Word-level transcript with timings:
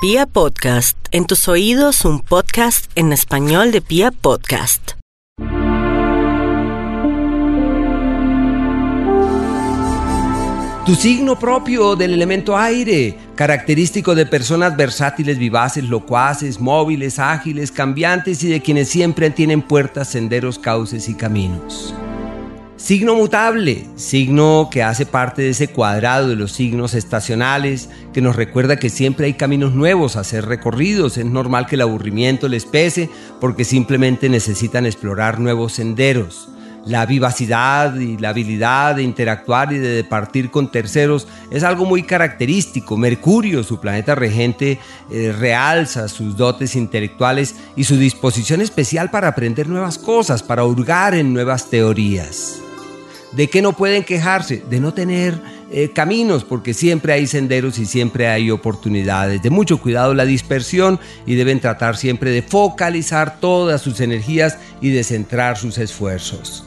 Pia 0.00 0.26
Podcast, 0.26 0.96
en 1.10 1.26
tus 1.26 1.48
oídos 1.48 2.04
un 2.04 2.20
podcast 2.20 2.88
en 2.94 3.12
español 3.12 3.72
de 3.72 3.80
Pia 3.80 4.12
Podcast. 4.12 4.92
Tu 10.86 10.94
signo 10.94 11.36
propio 11.36 11.96
del 11.96 12.14
elemento 12.14 12.56
aire, 12.56 13.18
característico 13.34 14.14
de 14.14 14.24
personas 14.24 14.76
versátiles, 14.76 15.36
vivaces, 15.36 15.82
locuaces, 15.82 16.60
móviles, 16.60 17.18
ágiles, 17.18 17.72
cambiantes 17.72 18.44
y 18.44 18.48
de 18.50 18.62
quienes 18.62 18.88
siempre 18.88 19.30
tienen 19.30 19.62
puertas, 19.62 20.12
senderos, 20.12 20.60
cauces 20.60 21.08
y 21.08 21.16
caminos. 21.16 21.92
Signo 22.78 23.16
mutable, 23.16 23.86
signo 23.96 24.68
que 24.70 24.84
hace 24.84 25.04
parte 25.04 25.42
de 25.42 25.50
ese 25.50 25.66
cuadrado 25.66 26.28
de 26.28 26.36
los 26.36 26.52
signos 26.52 26.94
estacionales, 26.94 27.90
que 28.12 28.20
nos 28.20 28.36
recuerda 28.36 28.76
que 28.76 28.88
siempre 28.88 29.26
hay 29.26 29.34
caminos 29.34 29.74
nuevos 29.74 30.14
a 30.14 30.22
ser 30.22 30.46
recorridos. 30.46 31.18
Es 31.18 31.26
normal 31.26 31.66
que 31.66 31.74
el 31.74 31.80
aburrimiento 31.80 32.46
les 32.46 32.66
pese 32.66 33.10
porque 33.40 33.64
simplemente 33.64 34.28
necesitan 34.28 34.86
explorar 34.86 35.40
nuevos 35.40 35.72
senderos. 35.72 36.50
La 36.86 37.04
vivacidad 37.04 37.96
y 37.96 38.16
la 38.16 38.28
habilidad 38.28 38.94
de 38.94 39.02
interactuar 39.02 39.72
y 39.72 39.78
de 39.78 39.88
departir 39.88 40.48
con 40.52 40.70
terceros 40.70 41.26
es 41.50 41.64
algo 41.64 41.84
muy 41.84 42.04
característico. 42.04 42.96
Mercurio, 42.96 43.64
su 43.64 43.80
planeta 43.80 44.14
regente, 44.14 44.78
eh, 45.10 45.34
realza 45.36 46.06
sus 46.06 46.36
dotes 46.36 46.76
intelectuales 46.76 47.56
y 47.74 47.82
su 47.82 47.96
disposición 47.96 48.60
especial 48.60 49.10
para 49.10 49.26
aprender 49.26 49.68
nuevas 49.68 49.98
cosas, 49.98 50.44
para 50.44 50.64
hurgar 50.64 51.16
en 51.16 51.34
nuevas 51.34 51.68
teorías. 51.68 52.62
¿De 53.32 53.48
qué 53.48 53.60
no 53.60 53.74
pueden 53.74 54.04
quejarse? 54.04 54.62
De 54.70 54.80
no 54.80 54.94
tener 54.94 55.40
eh, 55.70 55.90
caminos, 55.90 56.44
porque 56.44 56.72
siempre 56.72 57.12
hay 57.12 57.26
senderos 57.26 57.78
y 57.78 57.84
siempre 57.84 58.28
hay 58.28 58.50
oportunidades. 58.50 59.42
De 59.42 59.50
mucho 59.50 59.78
cuidado 59.78 60.14
la 60.14 60.24
dispersión 60.24 60.98
y 61.26 61.34
deben 61.34 61.60
tratar 61.60 61.96
siempre 61.96 62.30
de 62.30 62.42
focalizar 62.42 63.38
todas 63.38 63.82
sus 63.82 64.00
energías 64.00 64.58
y 64.80 64.90
de 64.90 65.04
centrar 65.04 65.58
sus 65.58 65.76
esfuerzos. 65.76 66.64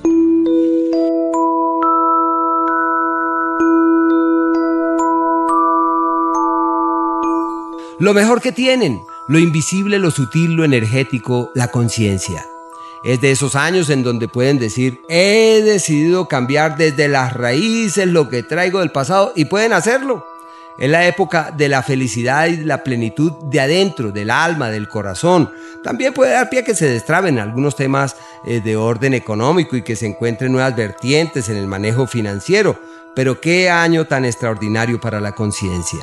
Lo 7.99 8.13
mejor 8.13 8.41
que 8.41 8.51
tienen, 8.51 9.01
lo 9.27 9.37
invisible, 9.39 9.99
lo 9.99 10.09
sutil, 10.09 10.53
lo 10.53 10.63
energético, 10.63 11.51
la 11.53 11.67
conciencia. 11.67 12.45
Es 13.03 13.19
de 13.19 13.31
esos 13.31 13.55
años 13.55 13.89
en 13.89 14.03
donde 14.03 14.27
pueden 14.27 14.59
decir, 14.59 15.01
he 15.09 15.61
decidido 15.63 16.27
cambiar 16.27 16.77
desde 16.77 17.07
las 17.07 17.33
raíces 17.33 18.05
lo 18.07 18.29
que 18.29 18.43
traigo 18.43 18.79
del 18.79 18.91
pasado 18.91 19.33
y 19.35 19.45
pueden 19.45 19.73
hacerlo. 19.73 20.27
Es 20.77 20.89
la 20.89 21.05
época 21.05 21.51
de 21.55 21.67
la 21.67 21.83
felicidad 21.83 22.47
y 22.47 22.57
la 22.57 22.83
plenitud 22.83 23.31
de 23.43 23.59
adentro, 23.59 24.11
del 24.11 24.29
alma, 24.29 24.69
del 24.69 24.87
corazón. 24.87 25.51
También 25.83 26.13
puede 26.13 26.33
dar 26.33 26.49
pie 26.49 26.59
a 26.59 26.63
que 26.63 26.75
se 26.75 26.87
destraben 26.87 27.39
algunos 27.39 27.75
temas 27.75 28.15
eh, 28.45 28.61
de 28.61 28.75
orden 28.75 29.13
económico 29.13 29.75
y 29.75 29.83
que 29.83 29.95
se 29.95 30.05
encuentren 30.05 30.51
nuevas 30.51 30.75
vertientes 30.75 31.49
en 31.49 31.57
el 31.57 31.67
manejo 31.67 32.07
financiero. 32.07 32.79
Pero 33.15 33.41
qué 33.41 33.69
año 33.69 34.05
tan 34.05 34.25
extraordinario 34.25 35.01
para 35.01 35.19
la 35.19 35.33
conciencia. 35.33 35.99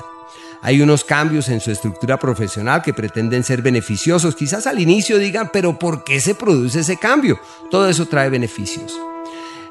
Hay 0.60 0.80
unos 0.80 1.04
cambios 1.04 1.48
en 1.48 1.60
su 1.60 1.70
estructura 1.70 2.18
profesional 2.18 2.82
que 2.82 2.92
pretenden 2.92 3.44
ser 3.44 3.62
beneficiosos. 3.62 4.34
Quizás 4.34 4.66
al 4.66 4.80
inicio 4.80 5.18
digan, 5.18 5.50
pero 5.52 5.78
¿por 5.78 6.04
qué 6.04 6.20
se 6.20 6.34
produce 6.34 6.80
ese 6.80 6.96
cambio? 6.96 7.38
Todo 7.70 7.88
eso 7.88 8.06
trae 8.06 8.28
beneficios. 8.28 8.92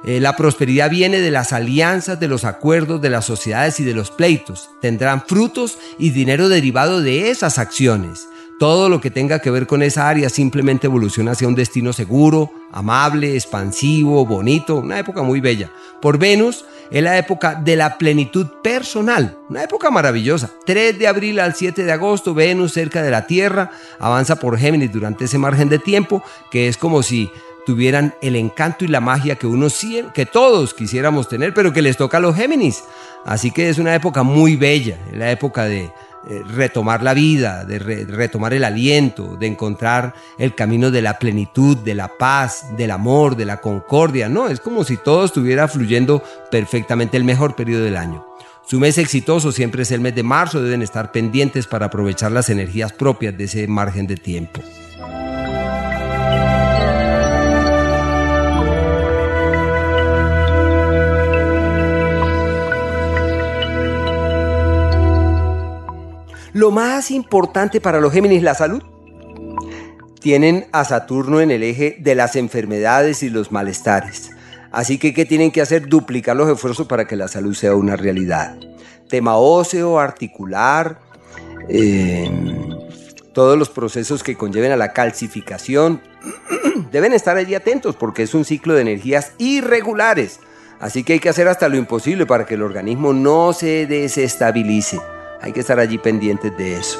Eh, 0.06 0.20
la 0.20 0.36
prosperidad 0.36 0.90
viene 0.90 1.20
de 1.20 1.32
las 1.32 1.54
alianzas, 1.54 2.20
de 2.20 2.28
los 2.28 2.46
acuerdos, 2.46 3.02
de 3.02 3.10
las 3.10 3.26
sociedades 3.26 3.80
y 3.80 3.84
de 3.84 3.94
los 3.94 4.12
pleitos. 4.12 4.70
Tendrán 4.80 5.24
frutos 5.26 5.78
y 5.98 6.12
dinero 6.12 6.50
derivado 6.50 7.02
de 7.02 7.30
esas 7.30 7.58
acciones. 7.58 8.28
Todo 8.60 8.90
lo 8.90 9.02
que 9.02 9.12
tenga 9.12 9.40
que 9.40 9.52
ver 9.52 9.68
con 9.68 9.84
esa 9.84 10.10
área 10.10 10.30
simplemente 10.30 10.88
evoluciona 10.88 11.32
hacia 11.32 11.48
un 11.48 11.54
destino 11.54 11.94
seguro, 11.94 12.52
amable, 12.72 13.36
expansivo, 13.36 14.26
bonito, 14.26 14.78
una 14.78 14.98
época 14.98 15.22
muy 15.22 15.42
bella. 15.42 15.72
Por 16.02 16.18
Venus 16.18 16.66
es 16.92 17.04
la 17.04 17.18
época 17.18 17.56
de 17.56 17.76
la 17.76 17.98
plenitud 17.98 18.48
personal, 18.64 19.38
una 19.50 19.64
época 19.64 19.92
maravillosa. 19.92 20.52
3 20.66 20.98
de 20.98 21.08
abril 21.08 21.40
al 21.40 21.56
7 21.56 21.84
de 21.84 21.92
agosto, 21.92 22.34
Venus 22.34 22.74
cerca 22.74 23.02
de 23.02 23.12
la 23.12 23.28
Tierra 23.28 23.72
avanza 24.00 24.38
por 24.38 24.58
Géminis 24.58 24.92
durante 24.92 25.26
ese 25.26 25.38
margen 25.38 25.70
de 25.70 25.80
tiempo 25.80 26.24
que 26.52 26.68
es 26.68 26.78
como 26.78 27.04
si 27.04 27.30
tuvieran 27.66 28.16
el 28.22 28.38
encanto 28.38 28.86
y 28.86 28.88
la 28.88 29.02
magia 29.02 29.36
que 29.36 29.46
uno 29.46 29.68
que 30.14 30.26
todos 30.26 30.74
quisiéramos 30.74 31.28
tener, 31.28 31.54
pero 31.54 31.74
que 31.74 31.82
les 31.82 31.98
toca 31.98 32.18
a 32.18 32.22
los 32.22 32.36
Géminis. 32.36 32.84
Así 33.26 33.52
que 33.52 33.68
es 33.68 33.78
una 33.78 33.94
época 33.94 34.24
muy 34.24 34.56
bella, 34.56 34.98
la 35.12 35.32
época 35.32 35.66
de 35.66 35.92
eh, 36.30 36.44
retomar 36.46 37.04
la 37.04 37.14
vida, 37.14 37.64
de 37.64 37.80
retomar 37.80 38.54
el 38.54 38.64
aliento, 38.64 39.38
de 39.38 39.48
encontrar 39.48 40.14
el 40.38 40.56
camino 40.56 40.92
de 40.92 41.02
la 41.02 41.20
plenitud, 41.20 41.78
de 41.78 41.96
la 41.96 42.10
paz, 42.18 42.66
del 42.76 42.92
amor, 42.92 43.38
de 43.38 43.46
la 43.46 43.62
concordia. 43.62 44.28
No, 44.28 44.50
es 44.50 44.60
como 44.60 44.84
si 44.84 44.98
todo 44.98 45.24
estuviera 45.26 45.68
fluyendo 45.68 46.22
perfectamente 46.52 47.16
el 47.16 47.24
mejor 47.24 47.56
periodo 47.56 47.84
del 47.84 47.96
año. 47.96 48.26
Su 48.66 48.80
mes 48.80 48.98
exitoso 48.98 49.54
siempre 49.54 49.84
es 49.84 49.92
el 49.92 50.02
mes 50.02 50.16
de 50.16 50.24
marzo, 50.24 50.62
deben 50.62 50.82
estar 50.82 51.14
pendientes 51.14 51.68
para 51.68 51.86
aprovechar 51.86 52.34
las 52.34 52.50
energías 52.50 52.92
propias 52.92 53.38
de 53.38 53.46
ese 53.46 53.68
margen 53.68 54.08
de 54.08 54.18
tiempo. 54.18 54.62
Lo 66.58 66.72
más 66.72 67.12
importante 67.12 67.80
para 67.80 68.02
los 68.02 68.12
Géminis, 68.12 68.42
la 68.42 68.56
salud. 68.56 68.82
Tienen 70.20 70.66
a 70.72 70.86
Saturno 70.86 71.40
en 71.40 71.52
el 71.52 71.62
eje 71.62 71.98
de 72.00 72.16
las 72.16 72.36
enfermedades 72.36 73.22
y 73.22 73.30
los 73.30 73.52
malestares. 73.52 74.32
Así 74.72 74.98
que, 74.98 75.14
¿qué 75.14 75.24
tienen 75.24 75.52
que 75.52 75.62
hacer? 75.62 75.88
Duplicar 75.88 76.36
los 76.36 76.50
esfuerzos 76.50 76.88
para 76.88 77.06
que 77.06 77.16
la 77.16 77.28
salud 77.28 77.54
sea 77.54 77.76
una 77.76 77.96
realidad. 77.96 78.58
Tema 79.08 79.38
óseo, 79.38 80.00
articular, 80.00 81.00
eh, 81.70 82.28
todos 83.34 83.56
los 83.56 83.70
procesos 83.70 84.24
que 84.24 84.36
conlleven 84.36 84.72
a 84.72 84.78
la 84.78 84.94
calcificación, 84.94 86.02
deben 86.92 87.14
estar 87.14 87.38
allí 87.38 87.54
atentos 87.54 87.96
porque 87.96 88.24
es 88.24 88.34
un 88.34 88.46
ciclo 88.46 88.74
de 88.74 88.82
energías 88.82 89.34
irregulares. 89.38 90.40
Así 90.80 91.04
que 91.04 91.14
hay 91.14 91.20
que 91.20 91.30
hacer 91.30 91.48
hasta 91.48 91.70
lo 91.70 91.78
imposible 91.78 92.26
para 92.26 92.48
que 92.48 92.56
el 92.56 92.64
organismo 92.64 93.14
no 93.14 93.54
se 93.54 93.86
desestabilice. 93.86 95.00
Hay 95.42 95.54
que 95.54 95.62
estar 95.62 95.80
allí 95.80 95.98
pendientes 95.98 96.56
de 96.58 96.78
eso. 96.78 97.00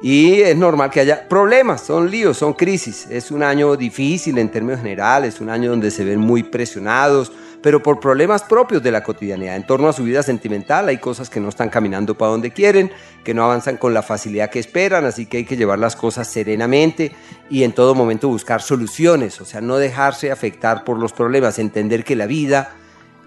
Y 0.00 0.42
es 0.42 0.56
normal 0.56 0.90
que 0.90 1.00
haya 1.00 1.28
problemas, 1.28 1.80
son 1.80 2.08
líos, 2.10 2.36
son 2.38 2.52
crisis. 2.52 3.08
Es 3.10 3.32
un 3.32 3.42
año 3.42 3.76
difícil 3.76 4.38
en 4.38 4.48
términos 4.48 4.80
generales, 4.80 5.40
un 5.40 5.50
año 5.50 5.70
donde 5.70 5.90
se 5.90 6.04
ven 6.04 6.20
muy 6.20 6.44
presionados, 6.44 7.32
pero 7.60 7.82
por 7.82 7.98
problemas 7.98 8.44
propios 8.44 8.80
de 8.80 8.92
la 8.92 9.02
cotidianidad. 9.02 9.56
En 9.56 9.66
torno 9.66 9.88
a 9.88 9.92
su 9.92 10.04
vida 10.04 10.22
sentimental 10.22 10.88
hay 10.88 10.98
cosas 10.98 11.28
que 11.28 11.40
no 11.40 11.48
están 11.48 11.68
caminando 11.68 12.16
para 12.16 12.30
donde 12.30 12.52
quieren, 12.52 12.92
que 13.24 13.34
no 13.34 13.42
avanzan 13.42 13.76
con 13.76 13.92
la 13.92 14.02
facilidad 14.02 14.50
que 14.50 14.60
esperan, 14.60 15.04
así 15.04 15.26
que 15.26 15.38
hay 15.38 15.44
que 15.44 15.56
llevar 15.56 15.80
las 15.80 15.96
cosas 15.96 16.28
serenamente 16.28 17.10
y 17.50 17.64
en 17.64 17.72
todo 17.72 17.96
momento 17.96 18.28
buscar 18.28 18.62
soluciones, 18.62 19.40
o 19.40 19.44
sea, 19.44 19.60
no 19.60 19.78
dejarse 19.78 20.30
afectar 20.30 20.84
por 20.84 20.98
los 20.98 21.12
problemas, 21.12 21.58
entender 21.58 22.04
que 22.04 22.14
la 22.14 22.26
vida 22.26 22.76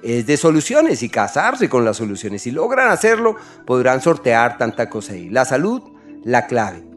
es 0.04 0.26
de 0.26 0.38
soluciones 0.38 1.04
y 1.04 1.10
casarse 1.10 1.70
con 1.70 1.86
las 1.86 1.98
soluciones. 1.98 2.42
Si 2.42 2.52
logran 2.52 2.90
hacerlo, 2.90 3.36
podrán 3.66 4.02
sortear 4.02 4.58
tanta 4.58 4.90
cosa 4.90 5.14
ahí. 5.14 5.30
La 5.30 5.46
salud, 5.46 5.82
la 6.24 6.48
clave. 6.48 6.91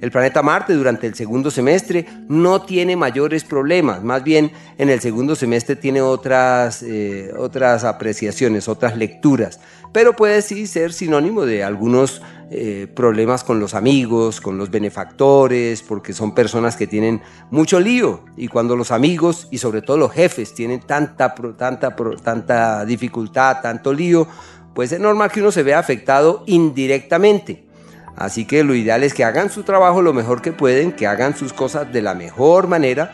El 0.00 0.10
planeta 0.10 0.42
Marte 0.42 0.72
durante 0.72 1.06
el 1.06 1.14
segundo 1.14 1.50
semestre 1.50 2.06
no 2.26 2.62
tiene 2.62 2.96
mayores 2.96 3.44
problemas, 3.44 4.02
más 4.02 4.24
bien 4.24 4.50
en 4.78 4.88
el 4.88 5.00
segundo 5.00 5.36
semestre 5.36 5.76
tiene 5.76 6.00
otras, 6.00 6.82
eh, 6.82 7.30
otras 7.36 7.84
apreciaciones, 7.84 8.66
otras 8.66 8.96
lecturas, 8.96 9.60
pero 9.92 10.16
puede 10.16 10.40
sí 10.40 10.66
ser 10.66 10.94
sinónimo 10.94 11.44
de 11.44 11.62
algunos 11.64 12.22
eh, 12.50 12.88
problemas 12.96 13.44
con 13.44 13.60
los 13.60 13.74
amigos, 13.74 14.40
con 14.40 14.56
los 14.56 14.70
benefactores, 14.70 15.82
porque 15.82 16.14
son 16.14 16.34
personas 16.34 16.76
que 16.76 16.86
tienen 16.86 17.20
mucho 17.50 17.78
lío 17.78 18.24
y 18.38 18.48
cuando 18.48 18.76
los 18.76 18.92
amigos 18.92 19.48
y 19.50 19.58
sobre 19.58 19.82
todo 19.82 19.98
los 19.98 20.12
jefes 20.12 20.54
tienen 20.54 20.80
tanta, 20.80 21.34
tanta, 21.58 21.94
tanta 22.22 22.86
dificultad, 22.86 23.58
tanto 23.60 23.92
lío, 23.92 24.26
pues 24.74 24.92
es 24.92 25.00
normal 25.00 25.30
que 25.30 25.40
uno 25.40 25.52
se 25.52 25.62
vea 25.62 25.78
afectado 25.78 26.42
indirectamente. 26.46 27.69
Así 28.16 28.44
que 28.44 28.64
lo 28.64 28.74
ideal 28.74 29.02
es 29.02 29.14
que 29.14 29.24
hagan 29.24 29.50
su 29.50 29.62
trabajo 29.62 30.02
lo 30.02 30.12
mejor 30.12 30.42
que 30.42 30.52
pueden, 30.52 30.92
que 30.92 31.06
hagan 31.06 31.36
sus 31.36 31.52
cosas 31.52 31.92
de 31.92 32.02
la 32.02 32.14
mejor 32.14 32.68
manera 32.68 33.12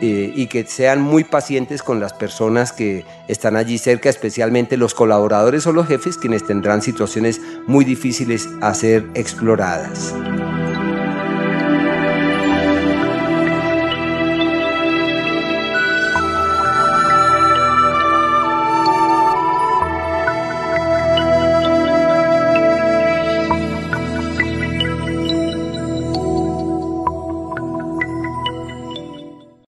eh, 0.00 0.32
y 0.34 0.46
que 0.48 0.64
sean 0.64 1.00
muy 1.00 1.24
pacientes 1.24 1.82
con 1.82 2.00
las 2.00 2.12
personas 2.12 2.72
que 2.72 3.04
están 3.28 3.56
allí 3.56 3.78
cerca, 3.78 4.08
especialmente 4.08 4.76
los 4.76 4.94
colaboradores 4.94 5.66
o 5.66 5.72
los 5.72 5.86
jefes, 5.86 6.18
quienes 6.18 6.46
tendrán 6.46 6.82
situaciones 6.82 7.40
muy 7.66 7.84
difíciles 7.84 8.48
a 8.60 8.74
ser 8.74 9.06
exploradas. 9.14 10.14